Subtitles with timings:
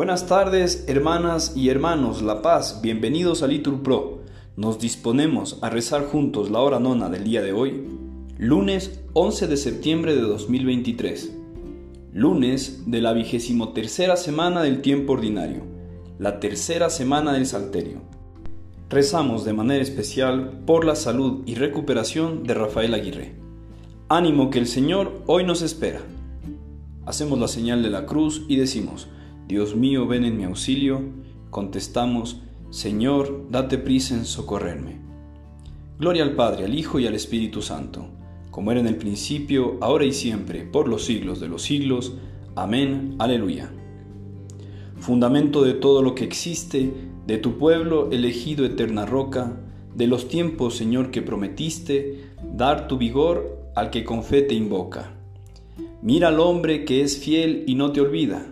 [0.00, 4.22] Buenas tardes, hermanas y hermanos La Paz, bienvenidos a Litur Pro.
[4.56, 7.86] Nos disponemos a rezar juntos la hora nona del día de hoy,
[8.38, 11.36] lunes 11 de septiembre de 2023,
[12.14, 15.64] lunes de la vigésimo tercera semana del tiempo ordinario,
[16.18, 18.00] la tercera semana del Salterio.
[18.88, 23.34] Rezamos de manera especial por la salud y recuperación de Rafael Aguirre.
[24.08, 26.00] Ánimo que el Señor hoy nos espera.
[27.04, 29.06] Hacemos la señal de la cruz y decimos,
[29.50, 31.02] Dios mío, ven en mi auxilio.
[31.50, 32.40] Contestamos,
[32.70, 35.00] Señor, date prisa en socorrerme.
[35.98, 38.06] Gloria al Padre, al Hijo y al Espíritu Santo,
[38.52, 42.14] como era en el principio, ahora y siempre, por los siglos de los siglos.
[42.54, 43.16] Amén.
[43.18, 43.72] Aleluya.
[45.00, 46.92] Fundamento de todo lo que existe,
[47.26, 49.60] de tu pueblo elegido eterna roca,
[49.96, 52.20] de los tiempos, Señor, que prometiste,
[52.54, 55.12] dar tu vigor al que con fe te invoca.
[56.02, 58.46] Mira al hombre que es fiel y no te olvida.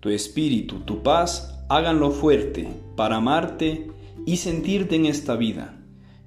[0.00, 3.90] Tu espíritu, tu paz, háganlo fuerte para amarte
[4.26, 5.78] y sentirte en esta vida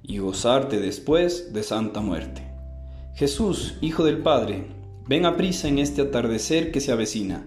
[0.02, 2.42] y gozarte después de santa muerte.
[3.14, 4.66] Jesús, Hijo del Padre,
[5.08, 7.46] ven a prisa en este atardecer que se avecina.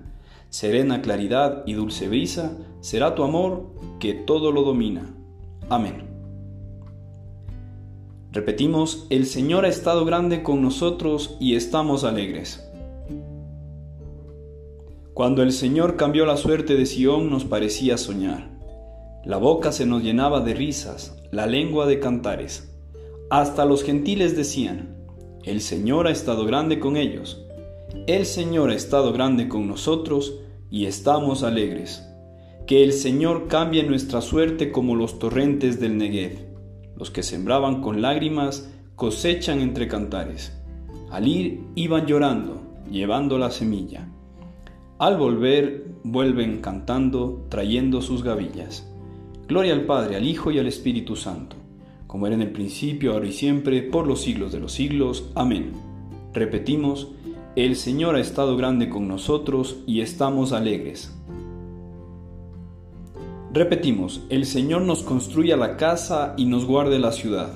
[0.50, 5.14] Serena claridad y dulce brisa será tu amor que todo lo domina.
[5.70, 6.08] Amén.
[8.34, 12.67] Repetimos, el Señor ha estado grande con nosotros y estamos alegres.
[15.18, 18.52] Cuando el Señor cambió la suerte de Sión nos parecía soñar.
[19.26, 22.72] La boca se nos llenaba de risas, la lengua de cantares.
[23.32, 24.96] Hasta los gentiles decían,
[25.44, 27.44] el Señor ha estado grande con ellos.
[28.06, 30.36] El Señor ha estado grande con nosotros
[30.70, 32.08] y estamos alegres.
[32.68, 36.46] Que el Señor cambie nuestra suerte como los torrentes del Negev.
[36.96, 40.56] Los que sembraban con lágrimas cosechan entre cantares.
[41.10, 44.12] Al ir iban llorando, llevando la semilla.
[45.00, 48.92] Al volver vuelven cantando, trayendo sus gavillas.
[49.48, 51.56] Gloria al Padre, al Hijo y al Espíritu Santo,
[52.08, 55.30] como era en el principio, ahora y siempre, por los siglos de los siglos.
[55.36, 55.74] Amén.
[56.34, 57.10] Repetimos,
[57.56, 61.16] el Señor ha estado grande con nosotros y estamos alegres.
[63.54, 67.52] Repetimos, el Señor nos construya la casa y nos guarde la ciudad.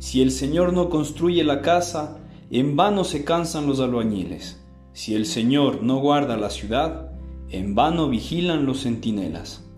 [0.00, 2.18] Si el Señor no construye la casa,
[2.50, 4.59] en vano se cansan los albañiles.
[4.92, 7.12] Si el Señor no guarda la ciudad,
[7.48, 9.68] en vano vigilan los centinelas.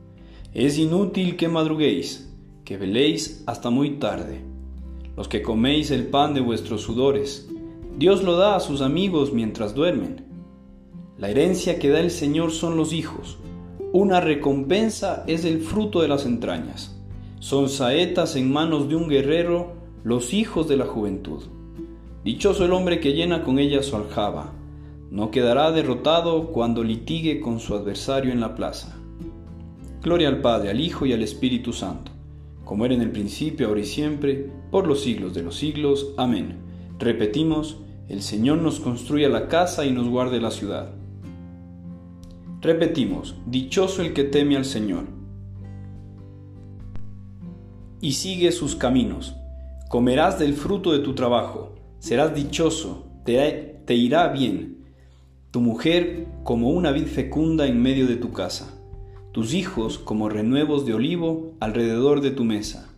[0.54, 2.32] Es inútil que madruguéis,
[2.64, 4.42] que veléis hasta muy tarde.
[5.16, 7.48] Los que coméis el pan de vuestros sudores,
[7.98, 10.26] Dios lo da a sus amigos mientras duermen.
[11.18, 13.38] La herencia que da el Señor son los hijos,
[13.94, 16.98] una recompensa es el fruto de las entrañas.
[17.40, 21.42] Son saetas en manos de un guerrero los hijos de la juventud.
[22.24, 24.54] Dichoso el hombre que llena con ella su aljaba.
[25.12, 28.96] No quedará derrotado cuando litigue con su adversario en la plaza.
[30.02, 32.10] Gloria al Padre, al Hijo y al Espíritu Santo,
[32.64, 36.14] como era en el principio, ahora y siempre, por los siglos de los siglos.
[36.16, 36.56] Amén.
[36.98, 37.76] Repetimos,
[38.08, 40.94] el Señor nos construya la casa y nos guarde la ciudad.
[42.62, 45.04] Repetimos, dichoso el que teme al Señor
[48.00, 49.36] y sigue sus caminos.
[49.90, 54.71] Comerás del fruto de tu trabajo, serás dichoso, te, te irá bien.
[55.52, 58.74] Tu mujer como una vid fecunda en medio de tu casa,
[59.30, 62.90] tus hijos como renuevos de olivo alrededor de tu mesa.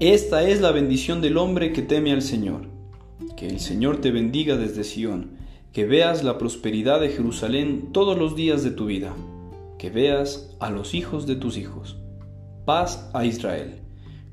[0.00, 2.62] Esta es la bendición del hombre que teme al Señor.
[3.36, 5.36] Que el Señor te bendiga desde Sión
[5.76, 9.14] que veas la prosperidad de Jerusalén todos los días de tu vida,
[9.78, 11.98] que veas a los hijos de tus hijos.
[12.64, 13.82] Paz a Israel.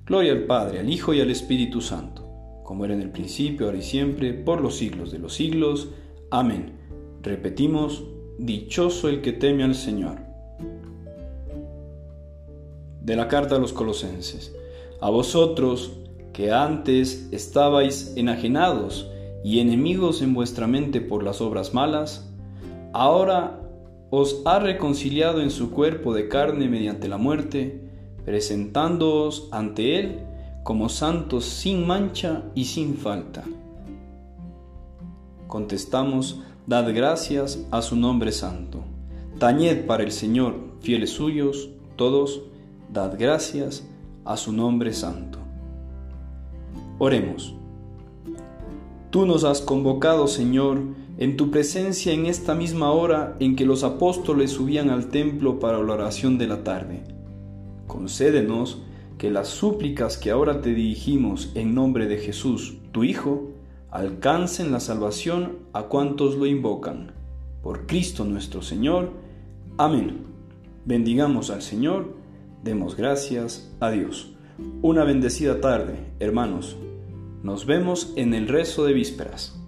[0.05, 2.23] Gloria al Padre, al Hijo y al Espíritu Santo,
[2.63, 5.89] como era en el principio, ahora y siempre, por los siglos de los siglos.
[6.31, 6.82] Amén.
[7.23, 8.03] Repetimos,
[8.37, 10.17] dichoso el que teme al Señor.
[13.01, 14.53] De la carta a los colosenses.
[15.01, 15.93] A vosotros,
[16.33, 19.09] que antes estabais enajenados,
[19.43, 22.29] y enemigos en vuestra mente por las obras malas,
[22.93, 23.59] ahora
[24.09, 27.81] os ha reconciliado en su cuerpo de carne mediante la muerte,
[28.25, 30.19] presentándoos ante Él
[30.63, 33.43] como santos sin mancha y sin falta.
[35.47, 38.83] Contestamos, dad gracias a su nombre santo.
[39.37, 42.43] Tañed para el Señor, fieles suyos, todos,
[42.91, 43.85] dad gracias
[44.23, 45.39] a su nombre santo.
[46.99, 47.53] Oremos.
[49.09, 50.79] Tú nos has convocado, Señor,
[51.17, 55.83] en tu presencia en esta misma hora en que los apóstoles subían al templo para
[55.83, 57.03] la oración de la tarde.
[57.87, 58.81] Concédenos
[59.17, 63.52] que las súplicas que ahora te dirigimos en nombre de Jesús, tu Hijo,
[63.93, 67.11] alcancen la salvación a cuantos lo invocan.
[67.61, 69.11] Por Cristo nuestro Señor.
[69.77, 70.25] Amén.
[70.83, 72.15] Bendigamos al Señor,
[72.63, 74.33] demos gracias a Dios.
[74.81, 76.75] Una bendecida tarde, hermanos.
[77.43, 79.62] Nos vemos en el rezo de vísperas.